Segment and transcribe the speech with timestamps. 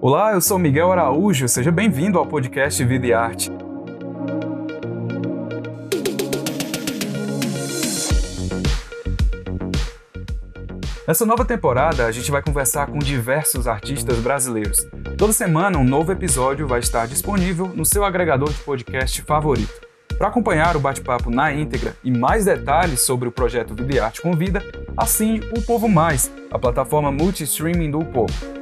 [0.00, 3.50] Olá, eu sou Miguel Araújo, seja bem-vindo ao podcast Vida e Arte.
[11.04, 14.86] Nessa nova temporada, a gente vai conversar com diversos artistas brasileiros.
[15.16, 19.88] Toda semana, um novo episódio vai estar disponível no seu agregador de podcast favorito.
[20.16, 24.22] Para acompanhar o bate-papo na íntegra e mais detalhes sobre o projeto Vida e Arte
[24.22, 24.62] Convida,
[24.96, 28.57] assine o Povo Mais, a plataforma multi-streaming do Povo.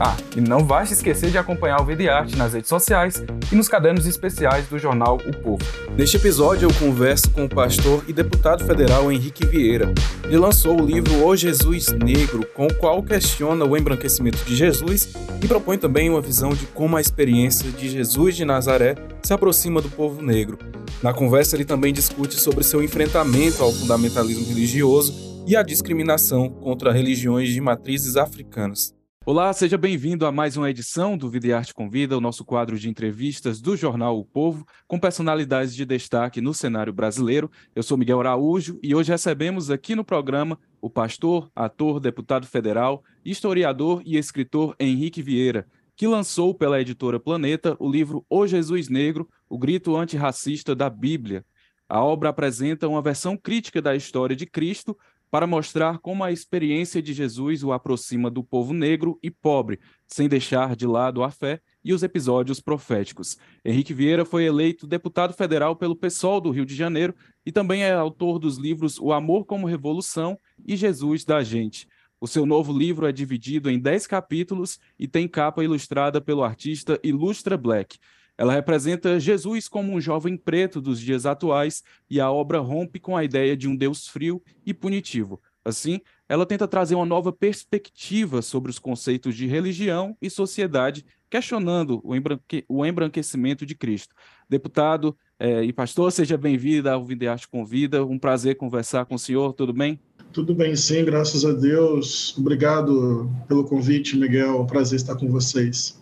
[0.00, 3.20] Ah, e não vai se esquecer de acompanhar o Vida Arte nas redes sociais
[3.50, 5.64] e nos cadernos especiais do jornal O Povo.
[5.96, 9.92] Neste episódio eu converso com o pastor e deputado federal Henrique Vieira.
[10.22, 15.12] Ele lançou o livro O Jesus Negro, com o qual questiona o embranquecimento de Jesus
[15.42, 19.82] e propõe também uma visão de como a experiência de Jesus de Nazaré se aproxima
[19.82, 20.58] do povo negro.
[21.02, 26.92] Na conversa ele também discute sobre seu enfrentamento ao fundamentalismo religioso e à discriminação contra
[26.92, 28.97] religiões de matrizes africanas.
[29.30, 32.78] Olá, seja bem-vindo a mais uma edição do Vida e Arte Convida, o nosso quadro
[32.78, 37.50] de entrevistas do jornal O Povo, com personalidades de destaque no cenário brasileiro.
[37.76, 43.04] Eu sou Miguel Araújo e hoje recebemos aqui no programa o pastor, ator, deputado federal,
[43.22, 49.28] historiador e escritor Henrique Vieira, que lançou pela editora Planeta o livro O Jesus Negro,
[49.46, 51.44] o grito antirracista da Bíblia.
[51.86, 54.96] A obra apresenta uma versão crítica da história de Cristo,
[55.30, 60.28] para mostrar como a experiência de Jesus o aproxima do povo negro e pobre, sem
[60.28, 63.36] deixar de lado a fé e os episódios proféticos.
[63.64, 67.92] Henrique Vieira foi eleito deputado federal pelo PSOL do Rio de Janeiro e também é
[67.92, 71.86] autor dos livros O Amor como Revolução e Jesus da Gente.
[72.20, 76.98] O seu novo livro é dividido em 10 capítulos e tem capa ilustrada pelo artista
[77.02, 77.98] Ilustra Black.
[78.38, 83.16] Ela representa Jesus como um jovem preto dos dias atuais e a obra rompe com
[83.16, 85.40] a ideia de um Deus frio e punitivo.
[85.64, 92.00] Assim, ela tenta trazer uma nova perspectiva sobre os conceitos de religião e sociedade, questionando
[92.04, 94.14] o, embranque o embranquecimento de Cristo.
[94.48, 98.04] Deputado eh, e pastor, seja bem-vindo ao Videarte Convida.
[98.04, 100.00] Um prazer conversar com o senhor, tudo bem?
[100.32, 102.36] Tudo bem, sim, graças a Deus.
[102.38, 104.64] Obrigado pelo convite, Miguel.
[104.66, 105.98] Prazer estar com vocês.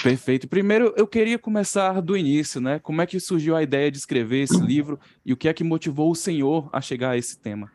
[0.00, 0.48] Perfeito.
[0.48, 2.78] Primeiro, eu queria começar do início, né?
[2.78, 5.62] Como é que surgiu a ideia de escrever esse livro e o que é que
[5.62, 7.70] motivou o senhor a chegar a esse tema?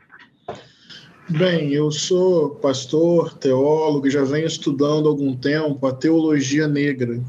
[1.30, 7.22] Bem, eu sou pastor, teólogo já venho estudando há algum tempo a teologia negra,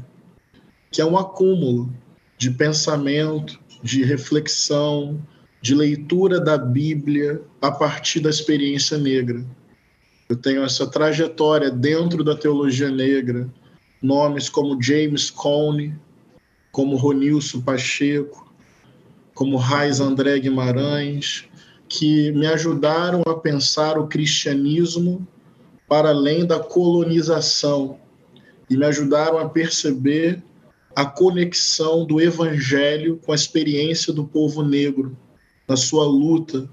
[0.89, 1.93] que é um acúmulo
[2.37, 5.21] de pensamento, de reflexão,
[5.61, 9.45] de leitura da Bíblia a partir da experiência negra.
[10.29, 13.49] Eu tenho essa trajetória dentro da teologia negra,
[14.01, 15.95] nomes como James Cone,
[16.71, 18.51] como Ronilson Pacheco,
[19.33, 21.45] como Raiz André Guimarães,
[21.87, 25.27] que me ajudaram a pensar o cristianismo
[25.87, 27.97] para além da colonização
[28.69, 30.43] e me ajudaram a perceber
[30.95, 35.17] a conexão do evangelho com a experiência do povo negro
[35.67, 36.69] na sua luta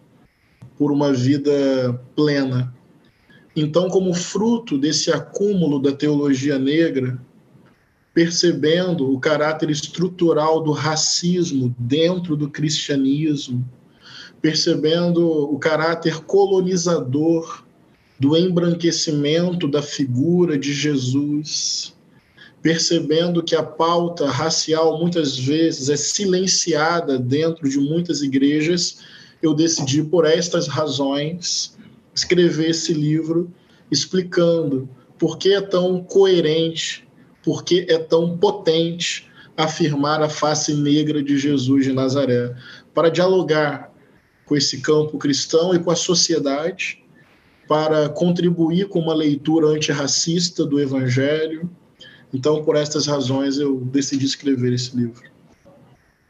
[0.76, 2.74] por uma vida plena.
[3.56, 7.18] Então, como fruto desse acúmulo da teologia negra,
[8.12, 13.66] percebendo o caráter estrutural do racismo dentro do cristianismo,
[14.42, 17.64] percebendo o caráter colonizador
[18.20, 21.94] do embranquecimento da figura de Jesus,
[22.60, 28.98] percebendo que a pauta racial muitas vezes é silenciada dentro de muitas igrejas,
[29.42, 31.75] eu decidi, por estas razões,
[32.16, 33.52] escrever esse livro
[33.90, 34.88] explicando
[35.18, 37.06] por que é tão coerente,
[37.44, 42.54] por que é tão potente afirmar a face negra de Jesus de Nazaré,
[42.92, 43.92] para dialogar
[44.44, 47.02] com esse campo cristão e com a sociedade,
[47.68, 51.70] para contribuir com uma leitura antirracista do Evangelho.
[52.32, 55.22] Então, por estas razões, eu decidi escrever esse livro.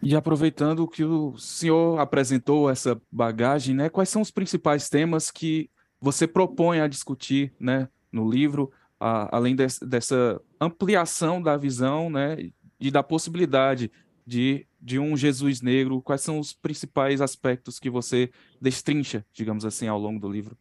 [0.03, 5.69] E aproveitando que o senhor apresentou essa bagagem, né, quais são os principais temas que
[6.01, 12.37] você propõe a discutir né, no livro, a, além de, dessa ampliação da visão né,
[12.81, 13.91] e da possibilidade
[14.27, 18.31] de, de um Jesus negro, quais são os principais aspectos que você
[18.61, 20.57] destrincha, digamos assim, ao longo do livro?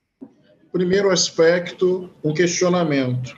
[0.72, 3.36] Primeiro aspecto, um questionamento.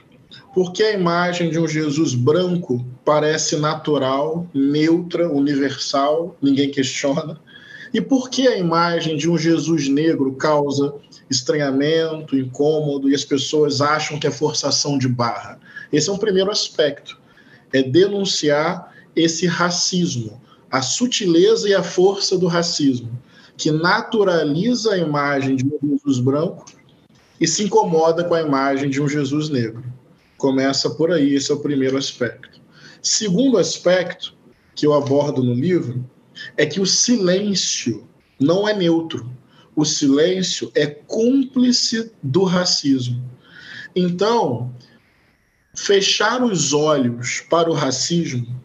[0.52, 7.40] Por que a imagem de um Jesus branco parece natural, neutra, universal, ninguém questiona?
[7.94, 10.94] E por que a imagem de um Jesus negro causa
[11.30, 15.58] estranhamento, incômodo e as pessoas acham que é forçação de barra?
[15.92, 17.18] Esse é um primeiro aspecto.
[17.72, 20.40] É denunciar esse racismo,
[20.70, 23.10] a sutileza e a força do racismo,
[23.56, 26.64] que naturaliza a imagem de um Jesus branco
[27.40, 29.84] e se incomoda com a imagem de um Jesus negro.
[30.36, 32.60] Começa por aí, esse é o primeiro aspecto.
[33.02, 34.34] Segundo aspecto
[34.74, 36.04] que eu abordo no livro
[36.56, 38.06] é que o silêncio
[38.38, 39.28] não é neutro.
[39.78, 43.22] O silêncio é cúmplice do racismo.
[43.94, 44.74] Então,
[45.72, 48.60] fechar os olhos para o racismo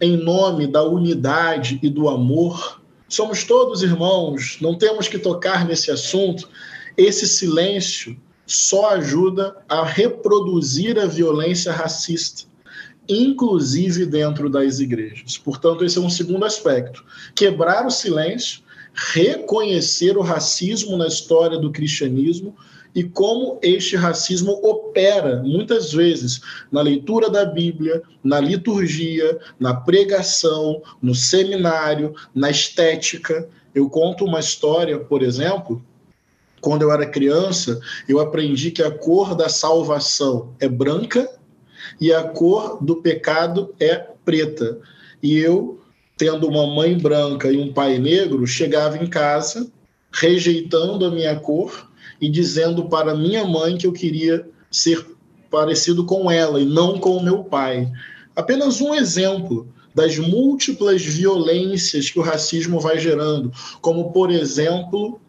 [0.00, 5.90] em nome da unidade e do amor, somos todos irmãos, não temos que tocar nesse
[5.90, 6.48] assunto.
[6.96, 8.16] Esse silêncio
[8.46, 12.44] só ajuda a reproduzir a violência racista,
[13.08, 15.36] inclusive dentro das igrejas.
[15.36, 17.04] Portanto, esse é um segundo aspecto.
[17.34, 18.62] Quebrar o silêncio,
[18.94, 22.54] reconhecer o racismo na história do cristianismo
[22.94, 26.40] e como este racismo opera, muitas vezes,
[26.70, 33.48] na leitura da Bíblia, na liturgia, na pregação, no seminário, na estética.
[33.74, 35.82] Eu conto uma história, por exemplo,
[36.60, 41.28] quando eu era criança, eu aprendi que a cor da salvação é branca
[42.00, 44.78] e a cor do pecado é preta.
[45.22, 45.80] E eu,
[46.22, 49.68] tendo uma mãe branca e um pai negro, chegava em casa
[50.12, 51.90] rejeitando a minha cor
[52.20, 55.04] e dizendo para minha mãe que eu queria ser
[55.50, 57.90] parecido com ela e não com o meu pai.
[58.36, 65.20] Apenas um exemplo das múltiplas violências que o racismo vai gerando, como, por exemplo,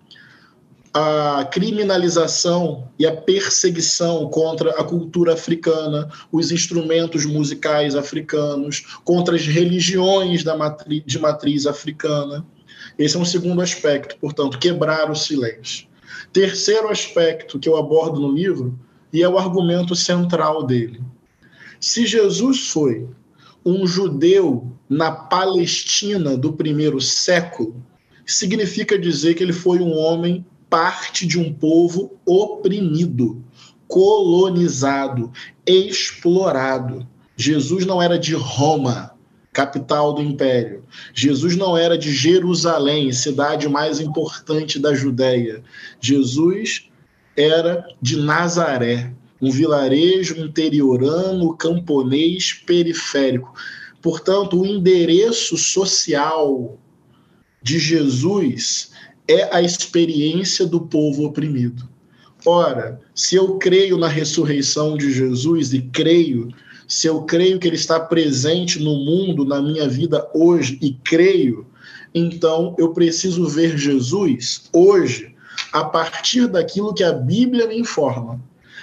[0.94, 9.48] a criminalização e a perseguição contra a cultura africana, os instrumentos musicais africanos, contra as
[9.48, 12.45] religiões da matriz, de matriz africana.
[12.98, 15.88] Esse é um segundo aspecto, portanto, quebrar o silêncio.
[16.31, 18.78] Terceiro aspecto que eu abordo no livro,
[19.12, 21.01] e é o argumento central dele.
[21.80, 23.07] Se Jesus foi
[23.66, 27.84] um judeu na Palestina do primeiro século,
[28.25, 33.44] significa dizer que ele foi um homem parte de um povo oprimido,
[33.88, 35.31] colonizado,
[35.68, 37.08] explorado.
[37.38, 39.14] Jesus não era de Roma,
[39.52, 40.84] capital do império.
[41.14, 45.64] Jesus não era de Jerusalém, cidade mais importante da Judéia.
[46.02, 46.90] Jesus
[47.38, 53.54] era de Nazaré, um vilarejo interiorano, camponês, periférico.
[54.02, 56.80] Portanto, o endereço social
[57.62, 58.92] de Jesus
[59.28, 61.88] é a experiência do povo oprimido.
[62.46, 66.50] Ora, se eu creio na ressurreição de Jesus e creio
[66.88, 71.66] se eu creio que ele está presente no mundo, na minha vida hoje, e creio,
[72.14, 75.34] então eu preciso ver Jesus hoje
[75.72, 78.40] a partir daquilo que a Bíblia me informa.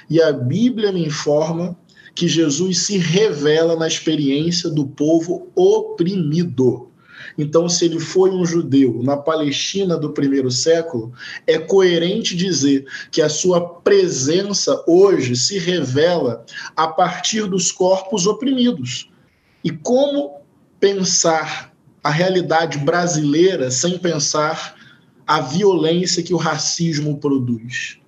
[0.09, 1.77] E a Bíblia me informa
[2.15, 6.90] que Jesus se revela na experiência do povo oprimido.
[7.37, 11.13] Então, se ele foi um judeu na Palestina do primeiro século,
[11.47, 16.45] é coerente dizer que a sua presença hoje se revela
[16.77, 19.11] a partir dos corpos oprimidos.
[19.65, 20.41] E como
[20.79, 21.73] pensar
[22.03, 24.75] a realidade brasileira sem pensar
[25.27, 28.01] a violência que o racismo produz?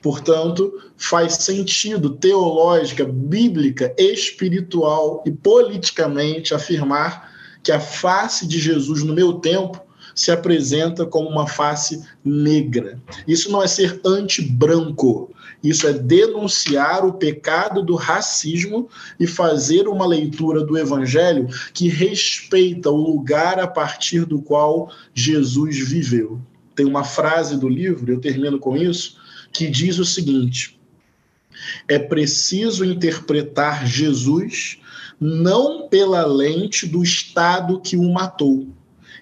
[0.00, 7.27] Portanto, faz sentido teológica, bíblica, espiritual e politicamente afirmar
[7.62, 9.80] que a face de Jesus no meu tempo
[10.14, 13.00] se apresenta como uma face negra.
[13.26, 15.32] Isso não é ser anti-branco,
[15.62, 18.88] isso é denunciar o pecado do racismo
[19.18, 25.78] e fazer uma leitura do evangelho que respeita o lugar a partir do qual Jesus
[25.78, 26.40] viveu.
[26.74, 29.18] Tem uma frase do livro, eu termino com isso,
[29.52, 30.78] que diz o seguinte:
[31.86, 34.78] é preciso interpretar Jesus
[35.20, 38.68] não pela lente do Estado que o matou.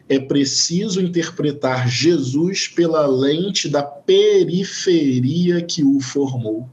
[0.09, 6.69] É preciso interpretar Jesus pela lente da periferia que o formou.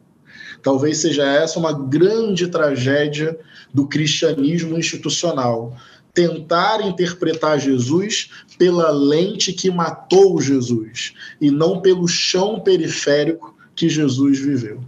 [0.61, 3.37] Talvez seja essa uma grande tragédia
[3.73, 5.75] do cristianismo institucional.
[6.13, 14.39] Tentar interpretar Jesus pela lente que matou Jesus e não pelo chão periférico que Jesus
[14.39, 14.81] viveu.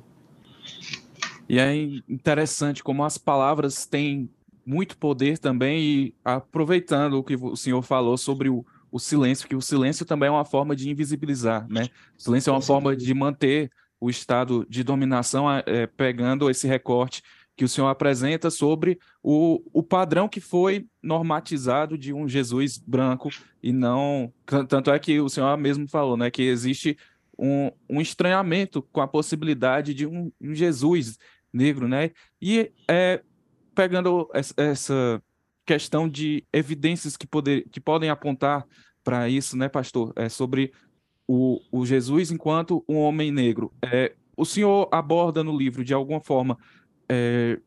[1.47, 1.75] E é
[2.09, 4.29] interessante como as palavras têm
[4.65, 9.55] muito poder também, e aproveitando o que o senhor falou sobre o, o silêncio, que
[9.55, 11.89] o silêncio também é uma forma de invisibilizar, né?
[12.17, 17.21] O silêncio é uma forma de manter o estado de dominação, é, pegando esse recorte
[17.55, 23.29] que o senhor apresenta sobre o, o padrão que foi normatizado de um Jesus branco
[23.63, 24.33] e não.
[24.67, 26.29] Tanto é que o senhor mesmo falou, né?
[26.29, 26.97] Que existe
[27.37, 31.17] um, um estranhamento com a possibilidade de um, um Jesus
[31.55, 32.11] negro, né?
[32.41, 33.21] E é,
[33.73, 35.21] pegando essa
[35.65, 38.65] questão de evidências que, poder, que podem apontar
[39.03, 40.11] para isso, né, pastor?
[40.15, 40.71] É sobre
[41.27, 43.71] o, o Jesus enquanto um homem negro.
[43.81, 46.57] É, o senhor aborda no livro, de alguma forma,
[47.07, 47.59] é,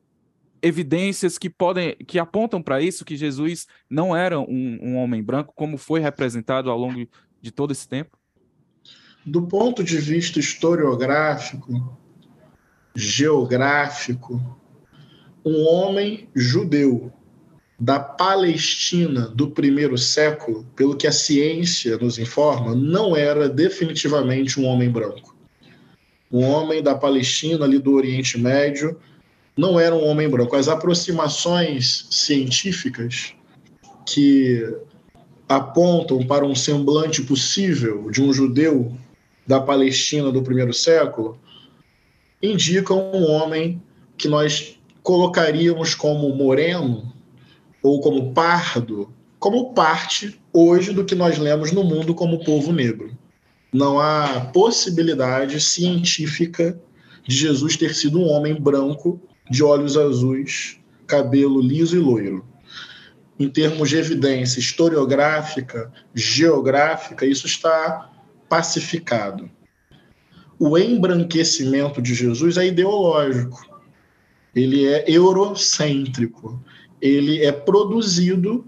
[0.60, 5.54] evidências que podem, que apontam para isso, que Jesus não era um, um homem branco,
[5.56, 7.08] como foi representado ao longo
[7.40, 8.18] de todo esse tempo?
[9.24, 11.98] Do ponto de vista historiográfico,
[12.98, 14.42] geográfico,
[15.44, 17.12] um homem judeu
[17.78, 24.66] da Palestina do primeiro século, pelo que a ciência nos informa, não era definitivamente um
[24.66, 25.36] homem branco.
[26.30, 28.98] Um homem da Palestina, ali do Oriente Médio,
[29.56, 30.56] não era um homem branco.
[30.56, 33.32] As aproximações científicas
[34.04, 34.76] que
[35.48, 38.92] apontam para um semblante possível de um judeu
[39.46, 41.38] da Palestina do primeiro século
[42.42, 43.82] indicam um homem
[44.16, 47.12] que nós colocaríamos como moreno
[47.82, 53.16] ou como pardo, como parte hoje do que nós lemos no mundo como povo negro.
[53.72, 56.78] Não há possibilidade científica
[57.26, 62.44] de Jesus ter sido um homem branco, de olhos azuis, cabelo liso e loiro.
[63.38, 68.10] Em termos de evidência historiográfica, geográfica, isso está
[68.48, 69.48] pacificado.
[70.58, 73.64] O embranquecimento de Jesus é ideológico,
[74.52, 76.60] ele é eurocêntrico,
[77.00, 78.66] ele é produzido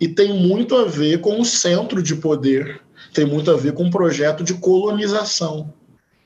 [0.00, 2.80] e tem muito a ver com o centro de poder,
[3.12, 5.74] tem muito a ver com um projeto de colonização.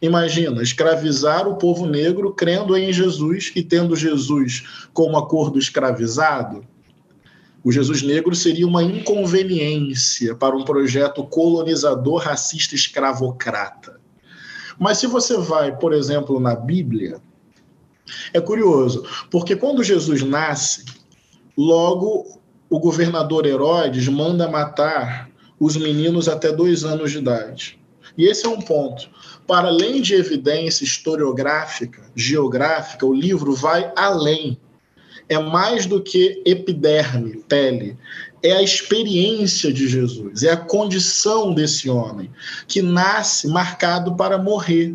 [0.01, 6.67] Imagina, escravizar o povo negro crendo em Jesus e tendo Jesus como acordo escravizado.
[7.65, 13.96] O Jesus negro seria uma inconveniência para um projeto colonizador racista escravocrata.
[14.79, 17.21] Mas se você vai, por exemplo, na Bíblia,
[18.33, 20.85] é curioso, porque quando Jesus nasce,
[21.57, 27.79] logo o governador Herodes manda matar os meninos até dois anos de idade.
[28.17, 29.09] E esse é um ponto.
[29.47, 34.59] Para além de evidência historiográfica, geográfica, o livro vai além.
[35.29, 37.97] É mais do que epiderme, pele.
[38.47, 42.31] É a experiência de Jesus, é a condição desse homem
[42.69, 44.95] que nasce marcado para morrer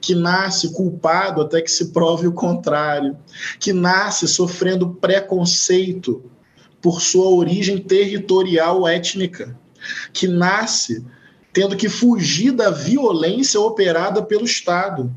[0.00, 3.16] que nasce culpado até que se prove o contrário,
[3.58, 6.22] que nasce sofrendo preconceito
[6.82, 9.58] por sua origem territorial étnica,
[10.12, 11.02] que nasce
[11.54, 15.10] tendo que fugir da violência operada pelo Estado.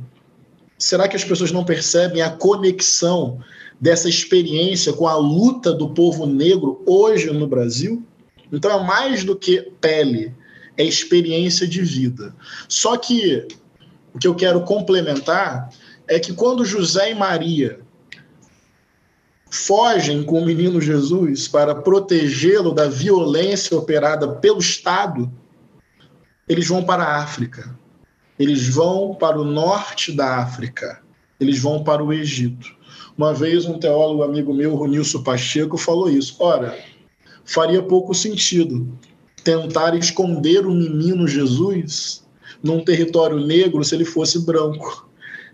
[0.78, 3.40] Será que as pessoas não percebem a conexão
[3.80, 8.04] dessa experiência com a luta do povo negro hoje no Brasil?
[8.52, 10.34] Então é mais do que pele,
[10.78, 12.36] é experiência de vida.
[12.68, 13.48] Só que
[14.14, 15.70] o que eu quero complementar
[16.08, 17.80] é que quando José e Maria
[19.50, 25.32] fogem com o menino Jesus para protegê-lo da violência operada pelo Estado,
[26.48, 27.78] eles vão para a África.
[28.40, 31.02] Eles vão para o norte da África.
[31.40, 32.77] Eles vão para o Egito.
[33.18, 36.36] Uma vez um teólogo amigo meu, Ronilson Pacheco, falou isso.
[36.40, 36.78] Ora,
[37.44, 38.88] faria pouco sentido
[39.44, 42.24] tentar esconder o menino Jesus
[42.62, 45.10] num território negro se ele fosse branco.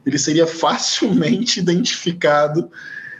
[0.05, 2.69] Ele seria facilmente identificado.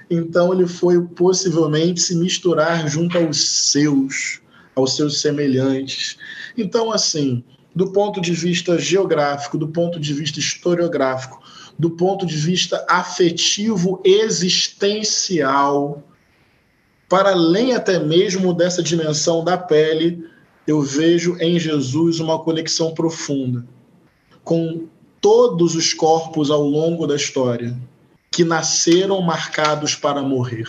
[0.10, 4.42] Então ele foi possivelmente se misturar junto aos seus,
[4.76, 6.18] aos seus semelhantes.
[6.58, 7.44] Então, assim,
[7.76, 11.43] do ponto de vista geográfico, do ponto de vista historiográfico,
[11.78, 16.04] do ponto de vista afetivo existencial,
[17.10, 20.26] para além até mesmo dessa dimensão da pele,
[20.66, 23.66] eu vejo em Jesus uma conexão profunda
[24.44, 24.88] com
[25.22, 27.78] todos os corpos ao longo da história
[28.30, 30.68] que nasceram marcados para morrer.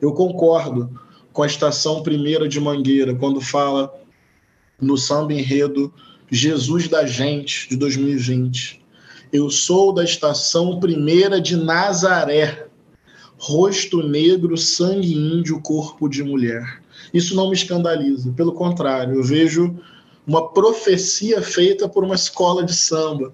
[0.00, 1.00] Eu concordo
[1.32, 3.92] com a estação primeira de Mangueira, quando fala
[4.80, 5.92] no samba enredo
[6.30, 8.84] Jesus da Gente, de 2020.
[9.32, 12.66] Eu sou da estação primeira de Nazaré,
[13.36, 16.82] rosto negro, sangue índio, corpo de mulher.
[17.12, 19.76] Isso não me escandaliza, pelo contrário, eu vejo
[20.26, 23.32] uma profecia feita por uma escola de samba,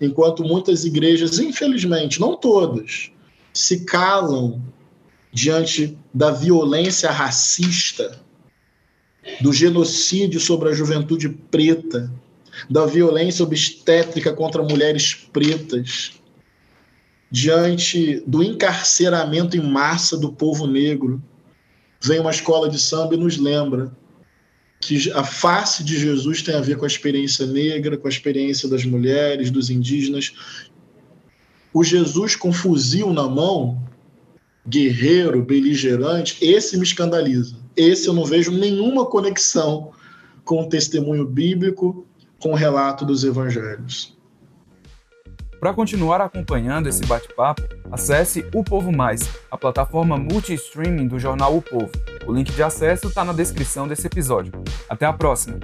[0.00, 3.10] enquanto muitas igrejas, infelizmente, não todas,
[3.52, 4.60] se calam
[5.32, 8.20] diante da violência racista,
[9.40, 12.12] do genocídio sobre a juventude preta,
[12.68, 16.12] da violência obstétrica contra mulheres pretas,
[17.30, 21.22] diante do encarceramento em massa do povo negro.
[22.00, 23.92] Vem uma escola de samba e nos lembra
[24.80, 28.68] que a face de Jesus tem a ver com a experiência negra, com a experiência
[28.68, 30.32] das mulheres, dos indígenas.
[31.72, 33.80] O Jesus com fuzil na mão,
[34.68, 37.56] guerreiro, beligerante, esse me escandaliza.
[37.76, 39.92] Esse eu não vejo nenhuma conexão
[40.44, 42.06] com o testemunho bíblico,
[42.42, 44.18] com o relato dos evangelhos.
[45.60, 51.62] Para continuar acompanhando esse bate-papo, acesse O Povo Mais, a plataforma multi-streaming do jornal O
[51.62, 51.92] Povo.
[52.26, 54.52] O link de acesso está na descrição desse episódio.
[54.88, 55.60] Até a próxima!